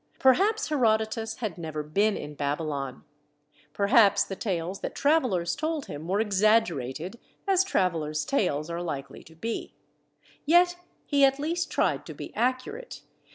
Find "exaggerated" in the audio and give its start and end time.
6.19-7.19